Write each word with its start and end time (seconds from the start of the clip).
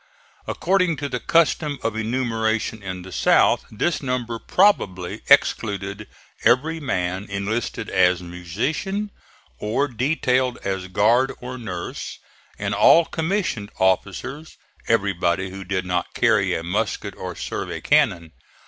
According 0.47 0.95
to 0.97 1.07
the 1.09 1.19
custom 1.19 1.77
of 1.83 1.95
enumeration 1.95 2.81
in 2.81 3.03
the 3.03 3.11
South, 3.11 3.63
this 3.69 4.01
number 4.01 4.39
probably 4.39 5.21
excluded 5.29 6.07
every 6.43 6.79
man 6.79 7.25
enlisted 7.25 7.87
as 7.87 8.19
musician 8.19 9.11
or 9.59 9.87
detailed 9.87 10.57
as 10.63 10.87
guard 10.87 11.31
or 11.39 11.55
nurse, 11.59 12.17
and 12.57 12.73
all 12.73 13.05
commissioned 13.05 13.69
officers 13.77 14.57
everybody 14.87 15.51
who 15.51 15.63
did 15.63 15.85
not 15.85 16.15
carry 16.15 16.55
a 16.55 16.63
musket 16.63 17.15
or 17.15 17.35
serve 17.35 17.69
a 17.69 17.79
cannon. 17.79 18.31